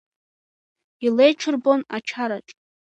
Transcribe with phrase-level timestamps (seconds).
[1.05, 2.47] Илеиҽырбон ачараҿ…